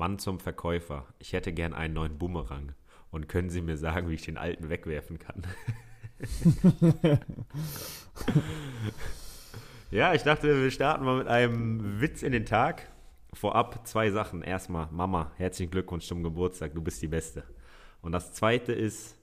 [0.00, 1.06] Mann zum Verkäufer.
[1.18, 2.72] Ich hätte gern einen neuen Boomerang.
[3.10, 5.42] Und können Sie mir sagen, wie ich den alten wegwerfen kann?
[9.90, 12.88] ja, ich dachte, wir starten mal mit einem Witz in den Tag.
[13.34, 14.40] Vorab zwei Sachen.
[14.40, 17.44] Erstmal, Mama, herzlichen Glückwunsch zum Geburtstag, du bist die Beste.
[18.00, 19.18] Und das zweite ist,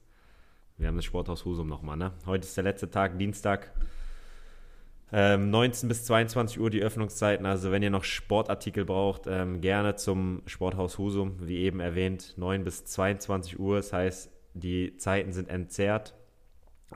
[0.77, 2.13] wir haben das Sporthaus Husum nochmal, ne?
[2.27, 3.71] Heute ist der letzte Tag, Dienstag.
[5.11, 7.45] Ähm, 19 bis 22 Uhr die Öffnungszeiten.
[7.45, 12.63] Also wenn ihr noch Sportartikel braucht, ähm, gerne zum Sporthaus Husum, wie eben erwähnt, 9
[12.63, 13.77] bis 22 Uhr.
[13.77, 16.13] Das heißt, die Zeiten sind entzerrt.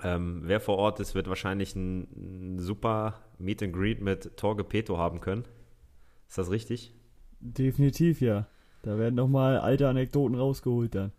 [0.04, 4.64] Ähm, wer vor Ort ist, wird wahrscheinlich ein, ein super Meet and Greet mit Torge
[4.64, 5.46] Peto haben können.
[6.28, 6.94] Ist das richtig?
[7.40, 8.48] Definitiv, ja.
[8.84, 11.12] Da werden nochmal alte Anekdoten rausgeholt dann.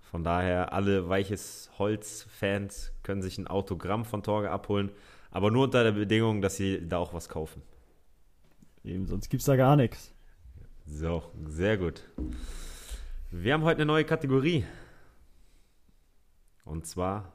[0.00, 4.90] Von daher, alle weiches Holz-Fans können sich ein Autogramm von Torge abholen.
[5.30, 7.62] Aber nur unter der Bedingung, dass sie da auch was kaufen.
[8.84, 10.14] Eben, sonst gibt es da gar nichts.
[10.86, 12.02] So, sehr gut.
[13.30, 14.64] Wir haben heute eine neue Kategorie.
[16.64, 17.32] Und zwar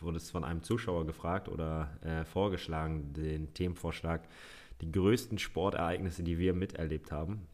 [0.00, 4.28] wurde es von einem Zuschauer gefragt oder äh, vorgeschlagen, den Themenvorschlag,
[4.80, 7.46] die größten Sportereignisse, die wir miterlebt haben.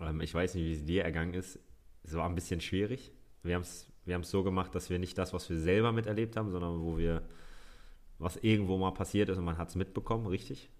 [0.00, 1.58] Ähm, ich weiß nicht, wie es dir ergangen ist.
[2.02, 3.12] Es war ein bisschen schwierig.
[3.42, 6.50] Wir haben es wir so gemacht, dass wir nicht das, was wir selber miterlebt haben,
[6.50, 7.22] sondern wo wir
[8.20, 10.70] was irgendwo mal passiert ist und man hat es mitbekommen, richtig?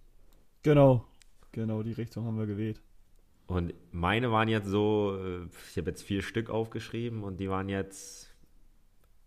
[0.63, 1.07] Genau,
[1.53, 2.81] genau, die Richtung haben wir gewählt.
[3.47, 7.69] Und meine waren jetzt so, äh, ich habe jetzt vier Stück aufgeschrieben und die waren
[7.69, 8.33] jetzt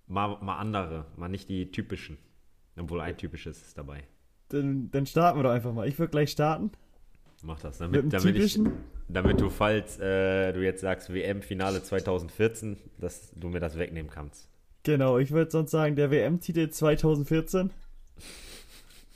[0.07, 2.17] mal, mal andere, mal nicht die typischen.
[2.77, 4.03] Obwohl ein typisches ist dabei.
[4.49, 5.87] Dann, dann starten wir doch einfach mal.
[5.87, 6.71] Ich würde gleich starten.
[7.43, 8.59] Mach das, damit, damit, ich,
[9.09, 14.49] damit du, falls äh, du jetzt sagst WM-Finale 2014, dass du mir das wegnehmen kannst.
[14.83, 17.71] Genau, ich würde sonst sagen, der WM-Titel 2014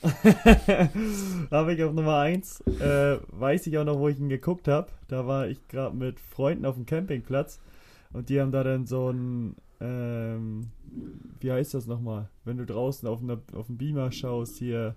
[1.51, 2.61] habe ich auf Nummer 1.
[2.79, 4.87] Äh, weiß ich auch noch, wo ich ihn geguckt habe.
[5.07, 7.59] Da war ich gerade mit Freunden auf dem Campingplatz
[8.13, 10.67] und die haben da dann so ein, ähm,
[11.39, 12.29] wie heißt das nochmal?
[12.45, 14.95] Wenn du draußen auf, einer, auf dem Beamer schaust, hier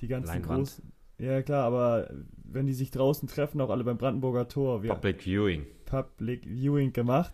[0.00, 0.68] die ganzen Leinwand.
[0.68, 0.92] großen.
[1.18, 2.10] Ja, klar, aber
[2.44, 4.82] wenn die sich draußen treffen, auch alle beim Brandenburger Tor.
[4.82, 5.66] Public Viewing.
[5.86, 7.32] Public Viewing gemacht.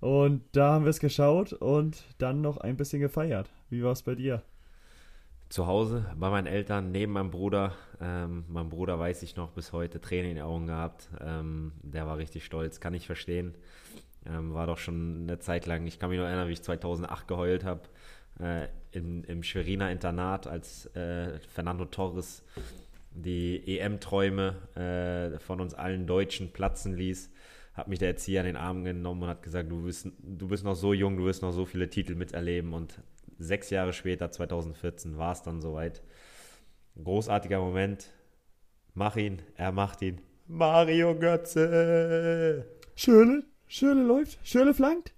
[0.00, 3.50] Und da haben wir es geschaut und dann noch ein bisschen gefeiert.
[3.68, 4.42] Wie war es bei dir?
[5.50, 7.74] Zu Hause bei meinen Eltern, neben meinem Bruder.
[8.00, 11.10] Ähm, mein Bruder weiß ich noch bis heute Tränen in den Augen gehabt.
[11.20, 13.54] Ähm, der war richtig stolz, kann ich verstehen.
[14.26, 17.26] Ähm, war doch schon eine Zeit lang, ich kann mich noch erinnern, wie ich 2008
[17.26, 17.82] geheult habe.
[18.38, 22.44] Äh, im, Im Schweriner Internat, als äh, Fernando Torres
[23.10, 27.28] die EM-Träume äh, von uns allen Deutschen platzen ließ,
[27.74, 30.64] hat mich der Erzieher an den Arm genommen und hat gesagt, du bist, du bist
[30.64, 33.00] noch so jung, du wirst noch so viele Titel miterleben und
[33.40, 36.02] sechs Jahre später, 2014, war es dann soweit.
[37.02, 38.10] Großartiger Moment.
[38.94, 40.20] Mach ihn, er macht ihn.
[40.46, 42.66] Mario Götze.
[42.94, 45.14] Schöne, Schöne läuft, Schöne flankt.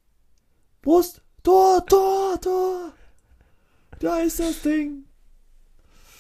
[0.83, 2.93] Brust, Tor, Tor, Tor.
[3.99, 5.05] Da ist das Ding.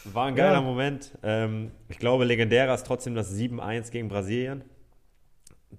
[0.04, 0.60] War ein geiler ja.
[0.60, 1.16] Moment.
[1.22, 4.64] Ähm, ich glaube, legendärer ist trotzdem das 7-1 gegen Brasilien.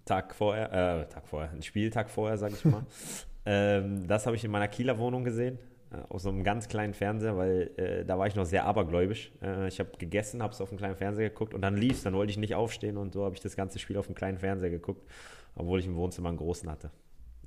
[0.05, 2.85] Tag vorher, äh, Tag vorher, ein Spieltag vorher, sag ich mal.
[3.45, 5.59] ähm, das habe ich in meiner Kieler Wohnung gesehen.
[5.93, 9.31] Äh, auf so einem ganz kleinen Fernseher, weil äh, da war ich noch sehr abergläubisch.
[9.41, 12.03] Äh, ich habe gegessen, habe es auf dem kleinen Fernseher geguckt und dann lief es,
[12.03, 14.37] dann wollte ich nicht aufstehen und so habe ich das ganze Spiel auf dem kleinen
[14.37, 15.07] Fernseher geguckt,
[15.55, 16.91] obwohl ich im Wohnzimmer einen großen hatte.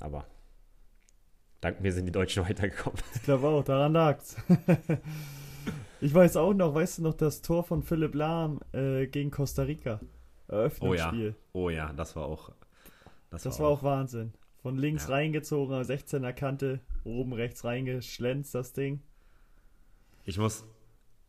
[0.01, 0.27] Aber
[1.61, 3.01] dank mir sind die Deutschen weitergekommen.
[3.15, 4.37] Ich glaube auch, daran lag's.
[6.01, 9.63] ich weiß auch noch, weißt du noch, das Tor von Philipp Lahm äh, gegen Costa
[9.63, 10.01] Rica?
[10.49, 11.35] Eröffnungsspiel.
[11.53, 12.53] Oh ja, oh ja, das war auch.
[13.31, 14.33] Das, das war, auch, war auch Wahnsinn.
[14.67, 15.15] Von links ja.
[15.15, 19.01] reingezogen, 16er Kante, oben rechts reingeschlänzt, das Ding.
[20.25, 20.67] Ich muss,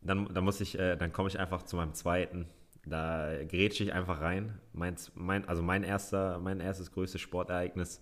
[0.00, 2.48] dann, dann muss ich, äh, dann komme ich einfach zu meinem zweiten.
[2.84, 4.58] Da grätsche ich einfach rein.
[4.72, 8.00] Mein, mein, also mein erster, mein erstes größtes Sportereignis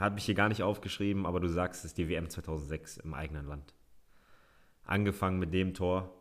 [0.00, 3.14] habe ich hier gar nicht aufgeschrieben, aber du sagst, es ist die WM 2006 im
[3.14, 3.76] eigenen Land.
[4.82, 6.12] Angefangen mit dem Tor,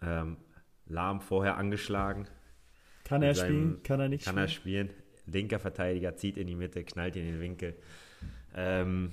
[0.00, 0.38] ähm,
[0.86, 2.28] Lahm vorher angeschlagen.
[3.04, 3.82] Kann er seinem, spielen?
[3.82, 4.88] Kann er nicht kann spielen?
[4.88, 4.90] Kann er spielen?
[5.26, 7.76] Linker Verteidiger zieht in die Mitte, knallt in den Winkel.
[8.56, 9.12] Ähm,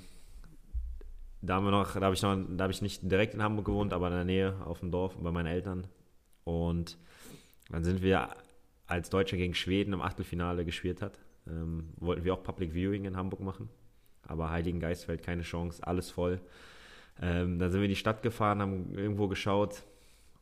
[1.42, 3.66] da haben wir noch, da habe ich noch, da habe ich nicht direkt in Hamburg
[3.66, 5.86] gewohnt, aber in der Nähe auf dem Dorf bei meinen Eltern.
[6.46, 6.98] Und
[7.70, 8.30] dann sind wir,
[8.88, 13.18] als Deutsche gegen Schweden im Achtelfinale gespielt hat, ähm, wollten wir auch Public Viewing in
[13.18, 13.70] Hamburg machen.
[14.26, 16.40] Aber Heiligen Geistfeld keine Chance, alles voll.
[17.22, 19.84] Ähm, dann sind wir in die Stadt gefahren, haben irgendwo geschaut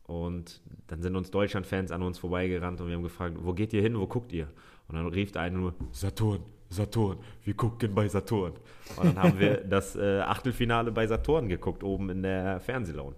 [0.04, 3.82] und dann sind uns Deutschland-Fans an uns vorbeigerannt und wir haben gefragt, wo geht ihr
[3.82, 4.48] hin, wo guckt ihr?
[4.88, 6.40] Und dann rief der eine nur, Saturn,
[6.72, 8.52] Saturn, wir gucken bei Saturn.
[8.96, 13.16] Und dann haben wir das äh, Achtelfinale bei Saturn geguckt, oben in der Fernsehlounge.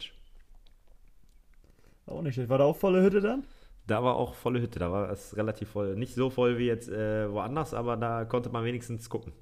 [2.06, 2.48] Auch nicht.
[2.48, 3.44] War da auch volle Hütte dann?
[3.86, 5.94] Da war auch volle Hütte, da war es relativ voll.
[5.96, 9.32] Nicht so voll wie jetzt äh, woanders, aber da konnte man wenigstens gucken.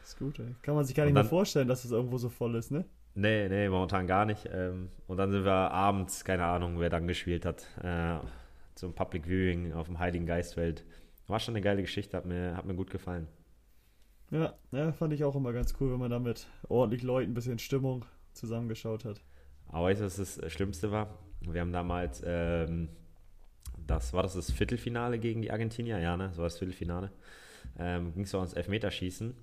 [0.00, 0.54] Das ist gut, ey.
[0.62, 2.70] Kann man sich gar nicht Und mehr dann- vorstellen, dass es irgendwo so voll ist,
[2.70, 2.84] ne?
[3.14, 4.48] Nee, nee, momentan gar nicht.
[4.52, 8.16] Ähm, und dann sind wir abends, keine Ahnung, wer dann gespielt hat, äh,
[8.74, 10.84] zum Public Viewing auf dem Heiligen Geistfeld.
[11.26, 13.26] War schon eine geile Geschichte, hat mir, hat mir gut gefallen.
[14.30, 17.34] Ja, ja, fand ich auch immer ganz cool, wenn man da mit ordentlich Leuten ein
[17.34, 19.20] bisschen Stimmung zusammengeschaut hat.
[19.68, 21.18] Aber weißt du, was das Schlimmste war?
[21.40, 22.88] Wir haben damals, ähm,
[23.86, 26.28] das war das das Viertelfinale gegen die Argentinier, ja, ne?
[26.28, 27.10] Das war das Viertelfinale.
[27.78, 29.34] Ähm, Ging es ums Elfmeterschießen.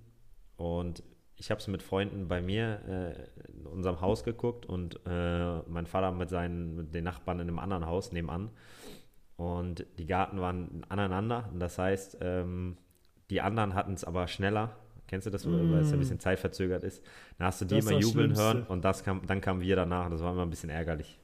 [0.57, 1.03] Und
[1.35, 5.87] ich habe es mit Freunden bei mir äh, in unserem Haus geguckt und äh, mein
[5.87, 8.51] Vater mit seinen, mit den Nachbarn in einem anderen Haus nebenan.
[9.41, 11.49] Und die Garten waren aneinander.
[11.51, 12.77] Und das heißt, ähm,
[13.31, 14.75] die anderen hatten es aber schneller.
[15.07, 17.03] Kennst du das, weil es ein bisschen zeitverzögert ist?
[17.39, 17.77] Da hast du die Mm.
[17.79, 20.11] Das immer jubeln hören und das kam, dann kamen wir danach.
[20.11, 21.19] Das war immer ein bisschen ärgerlich.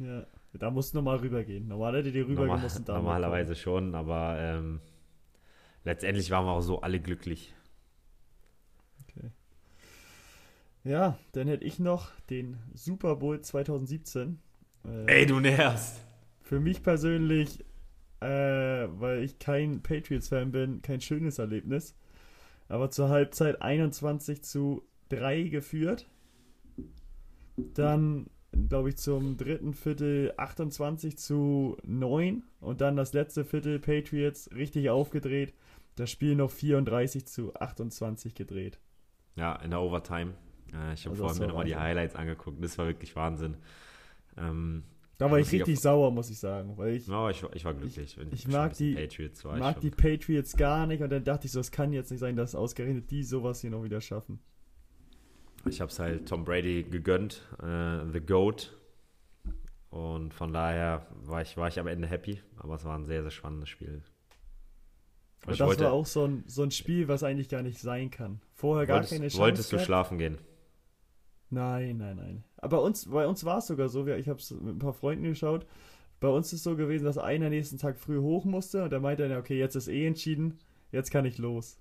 [0.00, 1.68] Ja, da musst du nochmal rübergehen.
[1.68, 4.80] Normal hätte die rüber gemusst und da normalerweise schon, aber ähm,
[5.84, 7.54] letztendlich waren wir auch so alle glücklich.
[10.82, 14.38] Ja, dann hätte ich noch den Super Bowl 2017.
[14.84, 16.05] Äh, Ey, du nervst!
[16.46, 17.64] Für mich persönlich,
[18.20, 21.96] äh, weil ich kein Patriots-Fan bin, kein schönes Erlebnis.
[22.68, 26.06] Aber zur Halbzeit 21 zu 3 geführt.
[27.56, 28.30] Dann,
[28.68, 32.44] glaube ich, zum dritten Viertel 28 zu 9.
[32.60, 35.52] Und dann das letzte Viertel Patriots richtig aufgedreht.
[35.96, 38.78] Das Spiel noch 34 zu 28 gedreht.
[39.34, 40.34] Ja, in der Overtime.
[40.72, 41.74] Äh, ich habe Also vorhin mir nochmal die.
[41.74, 42.62] Highlights angeguckt.
[42.62, 43.56] Das war wirklich Wahnsinn.
[44.36, 44.84] Ähm,
[45.18, 46.76] Da war ich ich richtig auf- sauer, muss ich sagen.
[46.76, 48.18] Weil ich ja, ich, war- ich war glücklich.
[48.32, 49.90] ich schon mag die- Patriots mag ich die.
[49.90, 53.10] Patriots gar nicht und dann dachte ich so, es kann jetzt nicht sein, dass ausgerechnet
[53.10, 54.38] die sowas hier noch wieder schaffen.
[55.68, 58.72] Ich habe es halt Tom Brady gegönnt, äh, The GOAT.
[59.90, 62.40] Und von daher war ich, war ich am Ende happy.
[62.58, 64.02] Aber es war ein sehr, sehr spannendes Spiel.
[65.42, 67.78] Aber Ich das wollte- war auch so ein, so ein Spiel, was eigentlich gar nicht
[67.78, 68.40] sein kann.
[68.52, 69.38] Vorher gar wolltest, keine Chance.
[69.38, 69.86] wolltest du gehabt.
[69.86, 70.38] schlafen gehen?
[71.50, 72.44] Nein, nein, nein.
[72.66, 75.22] Aber uns, bei uns war es sogar so, ich habe es mit ein paar Freunden
[75.22, 75.64] geschaut.
[76.18, 78.98] Bei uns ist es so gewesen, dass einer nächsten Tag früh hoch musste und der
[78.98, 80.58] meinte dann, okay, jetzt ist eh entschieden,
[80.90, 81.78] jetzt kann ich los.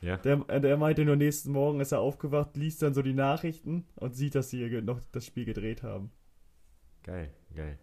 [0.00, 0.18] Ja.
[0.18, 4.14] Der, der meinte nur, nächsten Morgen ist er aufgewacht, liest dann so die Nachrichten und
[4.14, 6.12] sieht, dass sie noch das Spiel gedreht haben.
[7.02, 7.80] Geil, geil.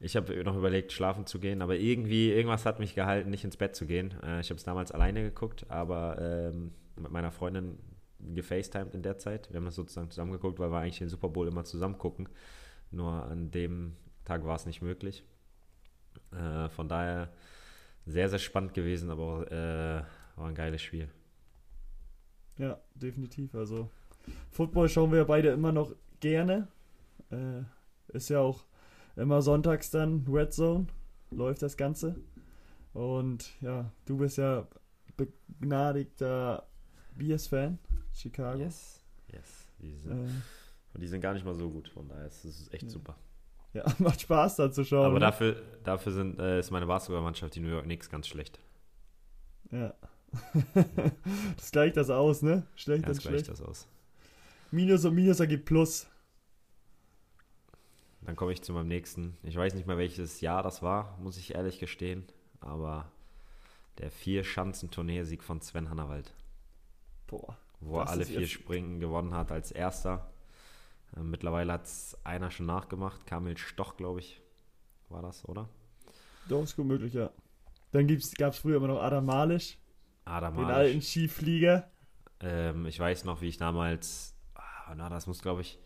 [0.00, 3.56] Ich habe noch überlegt, schlafen zu gehen, aber irgendwie, irgendwas hat mich gehalten, nicht ins
[3.56, 4.12] Bett zu gehen.
[4.22, 7.78] Äh, ich habe es damals alleine geguckt, aber ähm, mit meiner Freundin
[8.32, 9.50] gefacetimed in der Zeit.
[9.50, 12.28] Wir haben das sozusagen zusammen geguckt, weil wir eigentlich den Super Bowl immer zusammen gucken.
[12.90, 15.24] Nur an dem Tag war es nicht möglich.
[16.32, 17.32] Äh, von daher
[18.06, 20.02] sehr, sehr spannend gewesen, aber auch, äh,
[20.36, 21.08] war ein geiles Spiel.
[22.58, 23.54] Ja, definitiv.
[23.54, 23.90] Also,
[24.50, 26.68] Football schauen wir beide immer noch gerne.
[27.30, 27.62] Äh,
[28.08, 28.64] ist ja auch
[29.16, 30.86] immer sonntags dann Red Zone,
[31.30, 32.16] läuft das Ganze.
[32.92, 34.68] Und ja, du bist ja
[35.16, 36.66] begnadigter
[37.16, 37.78] Bears-Fan,
[38.12, 38.58] Chicago.
[38.60, 39.00] Yes.
[39.32, 39.66] Yes.
[39.80, 40.30] Die sind, Äh,
[40.94, 42.88] und die sind gar nicht mal so gut, von daher ist es echt Ja.
[42.90, 43.16] super.
[43.72, 45.06] ja, macht Spaß da zu schauen.
[45.06, 45.20] Aber ne?
[45.20, 48.58] dafür, dafür sind, äh, ist meine Basketballmannschaft, die New York Knicks, ganz schlecht.
[49.70, 49.94] Ja.
[51.56, 52.66] das gleicht das aus, ne?
[52.76, 53.48] Schlecht Ja, das gleicht schlecht.
[53.50, 53.86] das aus.
[54.70, 56.06] Minus und Minus ergibt Plus.
[58.22, 59.36] Dann komme ich zu meinem nächsten.
[59.42, 62.24] Ich weiß nicht mehr, welches Jahr das war, muss ich ehrlich gestehen.
[62.60, 63.10] Aber
[63.98, 66.32] der Vier-Schanzentournee-Sieg von Sven Hannawald,
[67.26, 67.56] Boah.
[67.80, 70.30] wo er alle vier Springen gewonnen hat als erster.
[71.16, 73.26] Äh, mittlerweile hat es einer schon nachgemacht.
[73.26, 74.40] Kamil Stoch, glaube ich,
[75.08, 75.68] war das, oder?
[76.48, 77.30] Doch, ist gut möglich, ja.
[77.92, 79.78] Dann gab es früher immer noch Adam Malisch,
[80.24, 80.76] Adam den Malisch.
[80.76, 81.90] alten Skiflieger.
[82.40, 85.78] Ähm, ich weiß noch, wie ich damals, ah, na, das muss glaube ich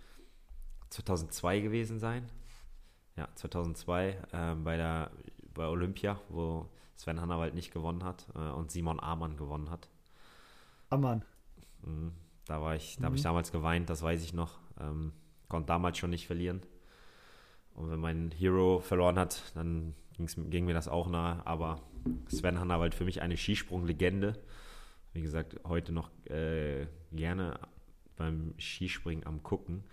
[0.91, 2.31] 2002 gewesen sein.
[3.17, 5.11] Ja, 2002 ähm, bei der
[5.53, 9.89] bei Olympia, wo Sven Hannawald nicht gewonnen hat äh, und Simon Amann gewonnen hat.
[10.91, 11.25] Ah, Mann.
[11.85, 12.13] Mhm.
[12.47, 13.25] Da war ich, da habe ich Mhm.
[13.25, 14.59] damals geweint, das weiß ich noch.
[14.81, 15.13] Ähm,
[15.49, 16.63] konnte damals schon nicht verlieren.
[17.75, 21.47] Und wenn mein Hero verloren hat, dann ging mir das auch nahe.
[21.47, 21.81] Aber
[22.29, 24.39] Sven Hannawald für mich eine Skisprung-Legende.
[25.13, 27.59] Wie gesagt, heute noch äh, gerne
[28.17, 29.85] beim Skispringen am Gucken.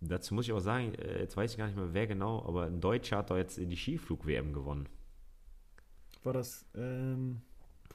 [0.00, 2.64] Dazu muss ich auch sagen, äh, jetzt weiß ich gar nicht mehr, wer genau, aber
[2.64, 4.88] ein Deutscher hat doch jetzt die Skiflug-WM gewonnen.
[6.24, 7.42] War das, ähm,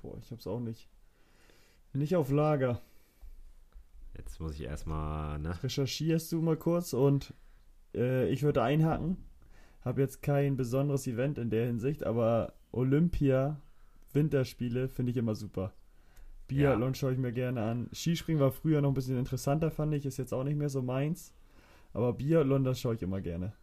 [0.01, 0.87] boah, ich hab's auch nicht.
[1.97, 2.79] Nicht auf Lager.
[4.15, 5.63] Jetzt muss ich erstmal, ne?
[5.63, 7.33] Recherchierst du mal kurz und
[7.95, 9.17] äh, ich würde einhaken.
[9.81, 13.59] Hab jetzt kein besonderes Event in der Hinsicht, aber Olympia
[14.13, 15.73] Winterspiele finde ich immer super.
[16.47, 17.89] Biathlon schaue ich mir gerne an.
[17.91, 20.05] Skispringen war früher noch ein bisschen interessanter, fand ich.
[20.05, 21.33] Ist jetzt auch nicht mehr so meins.
[21.93, 23.53] Aber Biathlon, das schaue ich immer gerne.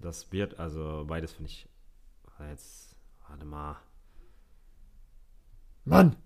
[0.00, 1.68] Das wird, also beides finde ich.
[2.50, 2.96] Jetzt,
[3.28, 3.76] warte mal.
[5.88, 6.16] Mann!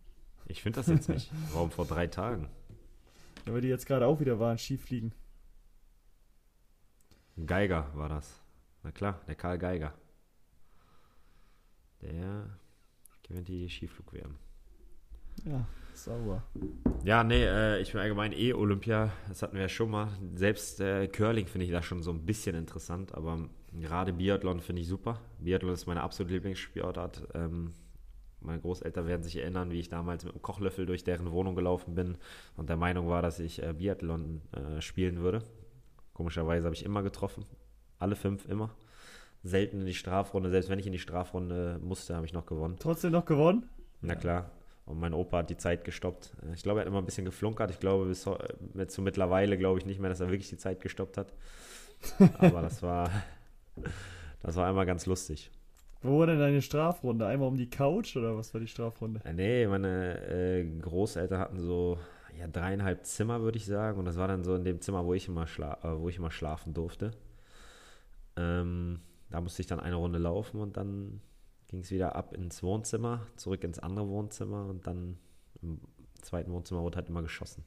[0.47, 1.31] Ich finde das jetzt nicht.
[1.53, 2.49] Warum vor drei Tagen?
[3.47, 5.15] Ja, weil die jetzt gerade auch wieder waren, Skifliegen.
[7.47, 8.43] Geiger war das.
[8.83, 9.95] Na klar, der Karl Geiger.
[12.03, 12.59] Der
[13.23, 14.35] gewinnt die Skiflug-WM.
[15.45, 15.65] Ja,
[15.95, 16.43] sauber.
[17.05, 20.09] Ja, nee, äh, ich bin allgemein eh Olympia, das hatten wir ja schon mal.
[20.35, 24.83] Selbst äh, Curling finde ich da schon so ein bisschen interessant, aber gerade Biathlon finde
[24.83, 25.21] ich super.
[25.39, 27.29] Biathlon ist meine absolute Lieblingssportart.
[27.35, 27.75] Ähm,
[28.45, 31.95] meine Großeltern werden sich erinnern, wie ich damals mit einem Kochlöffel durch deren Wohnung gelaufen
[31.95, 32.17] bin
[32.57, 35.43] und der Meinung war, dass ich äh, Biathlon äh, spielen würde.
[36.13, 37.45] Komischerweise habe ich immer getroffen.
[37.99, 38.71] Alle fünf immer.
[39.43, 40.51] Selten in die Strafrunde.
[40.51, 42.77] Selbst wenn ich in die Strafrunde musste, habe ich noch gewonnen.
[42.79, 43.69] Trotzdem noch gewonnen?
[44.01, 44.51] Na klar.
[44.85, 46.33] Und mein Opa hat die Zeit gestoppt.
[46.43, 47.71] Äh, ich glaube, er hat immer ein bisschen geflunkert.
[47.71, 51.17] Ich glaube, bis zu mittlerweile glaube ich nicht mehr, dass er wirklich die Zeit gestoppt
[51.17, 51.33] hat.
[52.39, 53.11] Aber das war,
[54.43, 55.51] das war einmal ganz lustig.
[56.03, 57.27] Wo war denn deine Strafrunde?
[57.27, 59.21] Einmal um die Couch oder was war die Strafrunde?
[59.35, 61.99] Nee, meine äh, Großeltern hatten so
[62.39, 63.99] ja, dreieinhalb Zimmer, würde ich sagen.
[63.99, 66.17] Und das war dann so in dem Zimmer, wo ich immer, schla äh, wo ich
[66.17, 67.13] immer schlafen durfte.
[68.37, 71.21] Ähm, da musste ich dann eine Runde laufen und dann
[71.69, 75.19] ging es wieder ab ins Wohnzimmer, zurück ins andere Wohnzimmer und dann
[75.63, 75.81] im
[76.21, 77.65] zweiten Wohnzimmer wurde halt immer geschossen.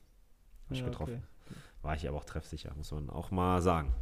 [0.65, 1.23] Habe ich ja, getroffen.
[1.45, 1.55] Okay.
[1.81, 3.93] War ich aber auch treffsicher, muss man auch mal sagen.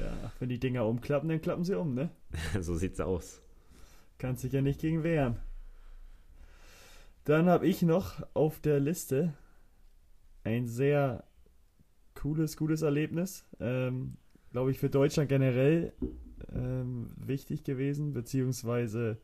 [0.00, 2.10] Ja, wenn die Dinger umklappen, dann klappen sie um, ne?
[2.60, 3.42] so sieht's aus.
[4.18, 5.36] Kannst dich ja nicht gegen wehren.
[7.24, 9.34] Dann habe ich noch auf der Liste
[10.44, 11.24] ein sehr
[12.14, 13.44] cooles, gutes Erlebnis.
[13.60, 14.16] Ähm,
[14.50, 15.92] Glaube ich für Deutschland generell
[16.52, 19.18] ähm, wichtig gewesen, beziehungsweise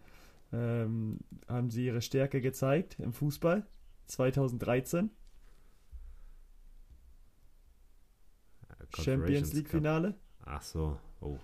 [0.52, 3.66] ähm, haben sie ihre Stärke gezeigt im Fußball
[4.06, 5.10] 2013.
[8.96, 10.14] Champions League Finale.
[10.50, 11.38] Ach so, oh.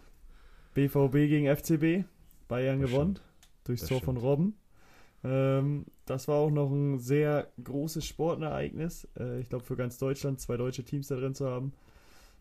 [0.73, 2.09] BVB gegen FCB.
[2.49, 3.17] Bayern das gewonnen.
[3.17, 3.29] Stimmt.
[3.65, 4.05] Durchs das Tor stimmt.
[4.05, 4.55] von Robben.
[5.23, 9.07] Ähm, das war auch noch ein sehr großes Sportereignis.
[9.19, 11.73] Äh, ich glaube, für ganz Deutschland zwei deutsche Teams da drin zu haben.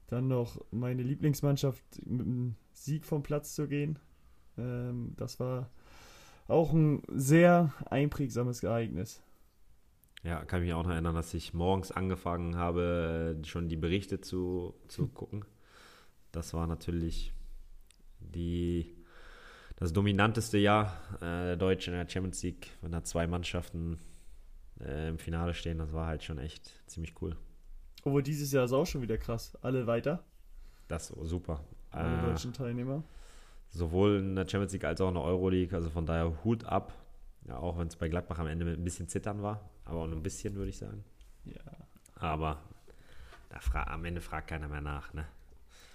[0.08, 4.00] Dann noch meine Lieblingsmannschaft mit einem Sieg vom Platz zu gehen.
[4.58, 5.70] Ähm, das war
[6.48, 9.22] auch ein sehr einprägsames Ereignis.
[10.24, 14.74] Ja, kann mich auch noch erinnern, dass ich morgens angefangen habe, schon die Berichte zu,
[14.88, 15.44] zu gucken.
[16.34, 17.32] Das war natürlich
[18.20, 18.98] die
[19.78, 24.00] das dominanteste Jahr äh, der Deutschen in der Champions League, wenn da zwei Mannschaften
[24.80, 27.36] äh, im Finale stehen, das war halt schon echt ziemlich cool.
[28.04, 29.58] Obwohl dieses Jahr ist auch schon wieder krass.
[29.62, 30.24] Alle weiter.
[30.88, 31.64] Das ist super.
[31.92, 33.04] Alle äh, deutschen Teilnehmer.
[33.70, 35.76] Sowohl in der Champions League als auch in der Euroleague.
[35.76, 36.94] Also von daher Hut ab.
[37.48, 39.70] Ja, auch wenn es bei Gladbach am Ende mit ein bisschen Zittern war.
[39.86, 41.04] Aber auch nur ein bisschen, würde ich sagen.
[41.46, 41.62] Ja.
[42.16, 42.62] Aber
[43.50, 45.26] da am Ende fragt keiner mehr nach, ne?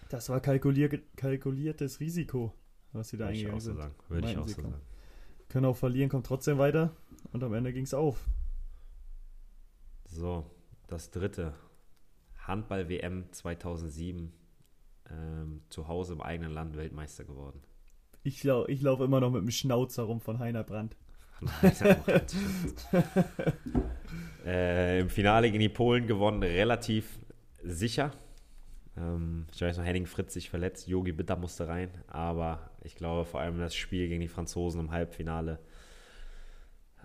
[0.09, 2.55] Das war kalkulier kalkuliertes Risiko
[2.93, 3.75] was sie da Würde eingegangen sind.
[3.75, 3.95] So sagen.
[4.09, 4.81] Würde ich auch so sagen.
[5.49, 6.95] Können auch verlieren, kommt trotzdem weiter
[7.33, 8.29] und am Ende ging es auf.
[10.05, 10.45] So,
[10.87, 11.55] das dritte.
[12.47, 14.33] Handball-WM 2007.
[15.11, 17.63] Ähm, zu Hause im eigenen Land Weltmeister geworden.
[18.25, 20.97] Ich, lau ich laufe immer noch mit dem Schnauzer rum von Heiner Brandt.
[24.45, 27.19] äh, Im Finale gegen die Polen gewonnen, relativ
[27.63, 28.13] sicher.
[28.99, 33.25] Ähm, ich weiß noch, Henning Fritz sich verletzt, Yogi Bitter musste rein, aber ich glaube
[33.25, 35.59] vor allem das Spiel gegen die Franzosen im Halbfinale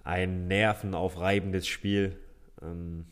[0.03, 2.17] ein nervenaufreibendes Spiel.
[2.61, 3.05] Ähm,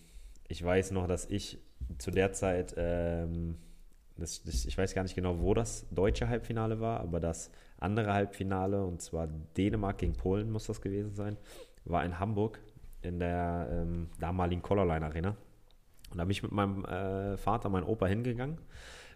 [0.47, 1.59] ich weiß noch, dass ich
[1.97, 3.57] zu der Zeit, ähm,
[4.17, 9.01] ich weiß gar nicht genau, wo das deutsche Halbfinale war, aber das andere Halbfinale, und
[9.01, 11.37] zwar Dänemark gegen Polen muss das gewesen sein,
[11.85, 12.59] war in Hamburg
[13.01, 13.85] in der
[14.19, 15.35] damaligen Colorline Arena.
[16.11, 18.57] Und da bin ich mit meinem äh, Vater, meinem Opa hingegangen.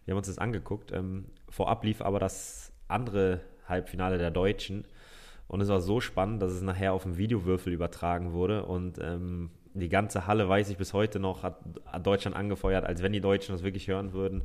[0.05, 0.91] Wir haben uns das angeguckt.
[0.91, 4.85] Ähm, vorab lief aber das andere Halbfinale der Deutschen.
[5.47, 8.65] Und es war so spannend, dass es nachher auf dem Videowürfel übertragen wurde.
[8.65, 13.03] Und ähm, die ganze Halle, weiß ich bis heute noch, hat, hat, Deutschland angefeuert, als
[13.03, 14.43] wenn die Deutschen das wirklich hören würden.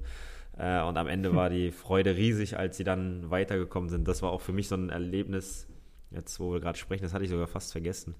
[0.59, 4.09] Äh, und am Ende war die Freude riesig, als sie dann weitergekommen sind.
[4.09, 5.69] Das war auch für mich so ein Erlebnis,
[6.11, 8.15] jetzt wo wir gerade sprechen, das hatte ich sogar fast vergessen.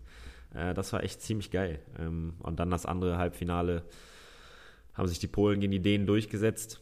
[0.55, 1.81] Äh, das war echt ziemlich geil.
[1.99, 3.83] Ähm, und dann das andere Halbfinale
[4.95, 6.81] haben sich die Polen gegen die Dänen durchgesetzt.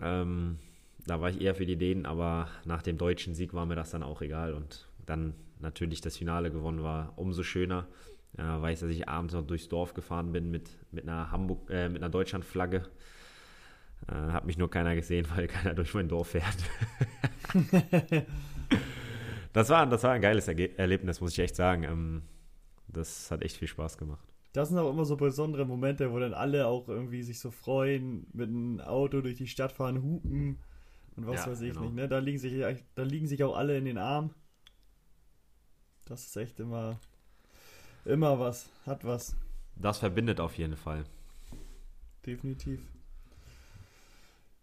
[0.00, 0.58] Ähm,
[1.06, 3.90] da war ich eher für die Dänen, aber nach dem deutschen Sieg war mir das
[3.90, 4.54] dann auch egal.
[4.54, 7.86] Und dann natürlich das Finale gewonnen war, umso schöner.
[8.36, 11.88] Äh, weiß, dass ich abends noch durchs Dorf gefahren bin mit, mit einer Hamburg, äh,
[11.88, 12.88] mit einer Deutschlandflagge.
[14.08, 16.56] Äh, hat mich nur keiner gesehen, weil keiner durch mein Dorf fährt.
[19.52, 21.84] das, war, das war ein geiles Erge Erlebnis, muss ich echt sagen.
[21.84, 22.22] Ähm,
[22.88, 24.33] das hat echt viel Spaß gemacht.
[24.54, 28.26] Das sind auch immer so besondere Momente, wo dann alle auch irgendwie sich so freuen,
[28.32, 30.58] mit einem Auto durch die Stadt fahren, hupen
[31.16, 31.86] und was Ja, weiß ich genau.
[31.86, 31.94] nicht.
[31.96, 32.08] Ne?
[32.08, 34.30] Da, liegen sich, da liegen sich auch alle in den Arm.
[36.06, 37.00] Das ist echt immer,
[38.04, 38.68] immer was.
[38.86, 39.34] Hat was.
[39.74, 41.04] Das verbindet auf jeden Fall.
[42.24, 42.80] Definitiv.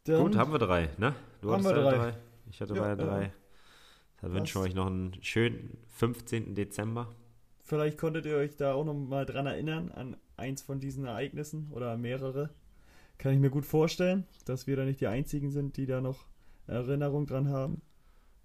[0.05, 1.13] Gut, Dann- haben wir drei, ne?
[1.41, 2.17] Du Haben wir ja drei.
[2.49, 3.09] Ich hatte Ja, beide ja.
[3.09, 3.33] drei.
[4.21, 6.55] Dann wünsche ich euch noch einen schönen 15.
[6.55, 7.13] Dezember.
[7.71, 11.69] Vielleicht konntet ihr euch da auch noch mal dran erinnern, an eins von diesen Ereignissen
[11.71, 12.49] oder mehrere.
[13.17, 16.25] Kann ich mir gut vorstellen, dass wir da nicht die Einzigen sind, die da noch
[16.67, 17.81] Erinnerung dran haben.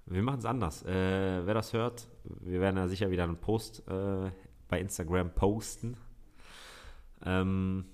[0.04, 0.84] Wir machen es anders.
[0.84, 2.06] Äh, wer das hört,
[2.38, 4.30] wir werden ja sicher wieder einen Post äh,
[4.68, 5.96] bei Instagram posten.
[7.24, 7.86] Ähm,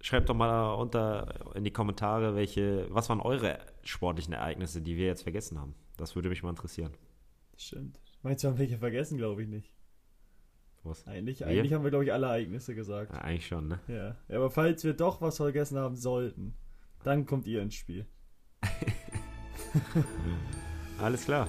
[0.00, 5.04] schreibt doch mal unter in die Kommentare, welche, was waren eure sportlichen Ereignisse, die wir
[5.04, 5.74] jetzt vergessen haben.
[5.98, 6.94] Das würde mich mal interessieren.
[7.58, 8.00] Stimmt.
[8.22, 9.18] Meinst du, haben welche vergessen?
[9.18, 9.70] Glaube ich nicht.
[10.84, 11.06] Was?
[11.06, 11.46] Eigentlich, Wir?
[11.46, 13.12] eigentlich haben wir, glaube ich, alle Ereignisse gesagt.
[13.12, 13.80] Ja, eigentlich schon, ne?
[13.88, 14.16] Ja.
[14.28, 14.36] ja.
[14.36, 16.54] Aber falls wir doch was vergessen haben sollten,
[17.04, 18.06] dann kommt ihr ins Spiel.
[20.98, 21.48] Alles klar.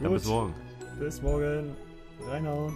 [0.00, 0.18] Dann Gut.
[0.18, 0.54] bis morgen.
[0.98, 1.74] Bis morgen.
[2.26, 2.74] Reinhauen.